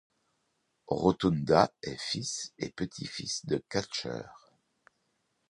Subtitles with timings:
[0.87, 4.51] Rotunda est fils et petit-fils de catcheur.